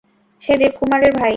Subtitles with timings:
[0.41, 1.29] সে দেবকুমারের ভাই।